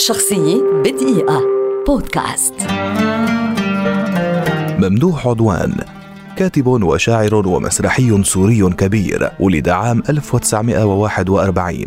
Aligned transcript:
شخصية 0.00 0.62
بدقيقة. 0.84 1.42
بودكاست. 1.86 2.54
ممدوح 4.78 5.26
عدوان 5.26 5.74
كاتب 6.36 6.66
وشاعر 6.66 7.34
ومسرحي 7.34 8.22
سوري 8.22 8.70
كبير 8.70 9.30
ولد 9.40 9.68
عام 9.68 10.02
1941 10.08 11.86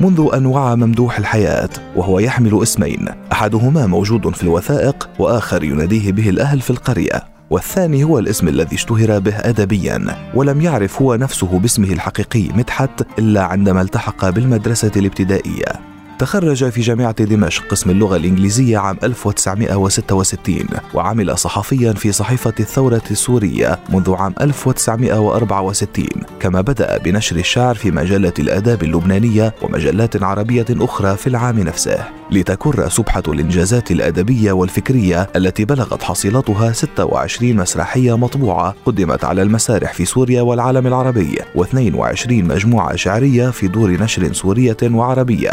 منذ 0.00 0.28
أن 0.34 0.46
وعى 0.46 0.76
ممدوح 0.76 1.18
الحياة 1.18 1.68
وهو 1.96 2.18
يحمل 2.18 2.62
اسمين 2.62 3.08
أحدهما 3.32 3.86
موجود 3.86 4.34
في 4.34 4.42
الوثائق 4.42 5.08
وآخر 5.18 5.64
يناديه 5.64 6.12
به 6.12 6.28
الأهل 6.28 6.60
في 6.60 6.70
القرية. 6.70 7.24
والثاني 7.50 8.04
هو 8.04 8.18
الاسم 8.18 8.48
الذي 8.48 8.76
اشتهر 8.76 9.18
به 9.18 9.36
ادبيا 9.36 10.04
ولم 10.34 10.60
يعرف 10.60 11.02
هو 11.02 11.14
نفسه 11.14 11.58
باسمه 11.58 11.92
الحقيقي 11.92 12.48
مدحت 12.54 13.18
إلا 13.18 13.42
عندما 13.42 13.82
التحق 13.82 14.28
بالمدرسة 14.28 14.92
الابتدائية. 14.96 15.93
تخرج 16.18 16.70
في 16.70 16.80
جامعة 16.80 17.24
دمشق 17.24 17.66
قسم 17.68 17.90
اللغة 17.90 18.16
الإنجليزية 18.16 18.78
عام 18.78 18.96
1966 19.02 20.56
وعمل 20.94 21.38
صحفيا 21.38 21.92
في 21.92 22.12
صحيفة 22.12 22.54
الثورة 22.60 23.02
السورية 23.10 23.78
منذ 23.88 24.14
عام 24.14 24.34
1964 24.40 26.06
كما 26.40 26.60
بدأ 26.60 26.98
بنشر 26.98 27.36
الشعر 27.36 27.74
في 27.74 27.90
مجلة 27.90 28.32
الآداب 28.38 28.82
اللبنانية 28.82 29.54
ومجلات 29.62 30.22
عربية 30.22 30.66
أخرى 30.70 31.16
في 31.16 31.26
العام 31.26 31.58
نفسه. 31.60 31.98
لتكر 32.30 32.88
سبحة 32.88 33.22
الإنجازات 33.28 33.90
الأدبية 33.90 34.52
والفكرية 34.52 35.28
التي 35.36 35.64
بلغت 35.64 36.02
حصيلتها 36.02 36.72
26 36.72 37.56
مسرحية 37.56 38.16
مطبوعة 38.16 38.74
قدمت 38.86 39.24
على 39.24 39.42
المسارح 39.42 39.92
في 39.92 40.04
سوريا 40.04 40.42
والعالم 40.42 40.86
العربي 40.86 41.38
و22 41.58 42.30
مجموعة 42.30 42.96
شعرية 42.96 43.50
في 43.50 43.68
دور 43.68 43.90
نشر 43.90 44.32
سورية 44.32 44.76
وعربية 44.82 45.52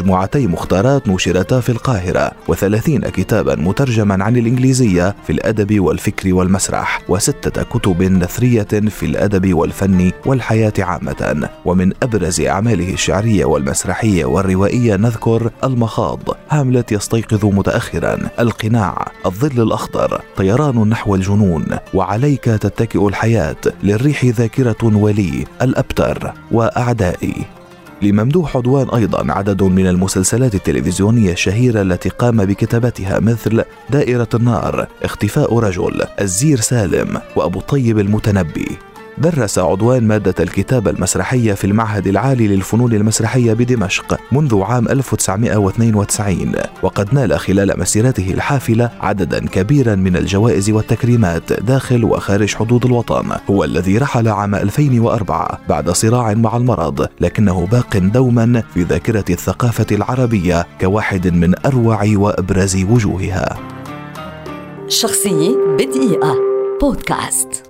ومجموعتي 0.00 0.46
مختارات 0.46 1.08
نشرتا 1.08 1.60
في 1.60 1.68
القاهرة 1.68 2.32
و30 2.48 3.08
كتابا 3.08 3.56
مترجما 3.56 4.24
عن 4.24 4.36
الإنجليزية 4.36 5.14
في 5.26 5.32
الأدب 5.32 5.80
والفكر 5.80 6.34
والمسرح 6.34 7.02
وستة 7.08 7.62
كتب 7.62 8.02
نثرية 8.02 8.62
في 8.62 9.06
الأدب 9.06 9.54
والفن 9.54 10.12
والحياة 10.26 10.72
عامة. 10.78 11.48
ومن 11.64 11.92
أبرز 12.02 12.40
أعماله 12.40 12.92
الشعرية 12.92 13.44
والمسرحية 13.44 14.24
والروائية 14.24 14.96
نذكر 14.96 15.50
المخاض 15.64 16.20
هاملت 16.50 16.92
يستيقظ 16.92 17.44
متأخرا 17.46 18.18
القناع 18.38 19.12
الظل 19.26 19.62
الأخضر 19.62 20.20
طيران 20.36 20.88
نحو 20.88 21.14
الجنون 21.14 21.66
وعليك 21.94 22.44
تتكئ 22.44 23.08
الحياة 23.08 23.56
للريح 23.82 24.24
ذاكرة 24.24 24.96
ولي 24.96 25.44
الأبتر 25.62 26.32
وأعدائي. 26.52 27.59
لممدوح 28.02 28.56
عدوان 28.56 28.90
أيضا 28.90 29.32
عدد 29.32 29.62
من 29.62 29.86
المسلسلات 29.86 30.54
التلفزيونية 30.54 31.32
الشهيرة 31.32 31.82
التي 31.82 32.08
قام 32.08 32.44
بكتابتها 32.44 33.20
مثل 33.20 33.64
دائرة 33.90 34.28
النار 34.34 34.86
اختفاء 35.02 35.58
رجل 35.58 36.02
الزير 36.20 36.60
سالم 36.60 37.20
وأبو 37.36 37.58
الطيب 37.58 37.98
المتنبي. 37.98 38.89
درس 39.20 39.58
عضوان 39.58 40.08
مادة 40.08 40.34
الكتابة 40.40 40.90
المسرحية 40.90 41.52
في 41.52 41.64
المعهد 41.64 42.06
العالي 42.06 42.48
للفنون 42.48 42.92
المسرحية 42.92 43.52
بدمشق 43.52 44.20
منذ 44.32 44.62
عام 44.62 44.88
1992 44.88 46.52
وقد 46.82 47.14
نال 47.14 47.38
خلال 47.40 47.80
مسيرته 47.80 48.30
الحافلة 48.30 48.90
عددا 49.00 49.46
كبيرا 49.46 49.94
من 49.94 50.16
الجوائز 50.16 50.70
والتكريمات 50.70 51.52
داخل 51.52 52.04
وخارج 52.04 52.54
حدود 52.54 52.84
الوطن. 52.84 53.36
هو 53.50 53.64
الذي 53.64 53.98
رحل 53.98 54.28
عام 54.28 54.54
2004 54.54 55.60
بعد 55.68 55.90
صراع 55.90 56.34
مع 56.34 56.56
المرض 56.56 57.06
لكنه 57.20 57.66
باق 57.66 57.96
دوما 57.96 58.62
في 58.74 58.82
ذاكرة 58.82 59.24
الثقافة 59.30 59.86
العربية 59.92 60.66
كواحد 60.80 61.28
من 61.28 61.54
أروع 61.66 62.04
وأبرز 62.14 62.84
وجوهها. 62.84 63.58
شخصية 64.88 65.56
بدقيقة. 65.78 66.36
بودكاست. 66.80 67.69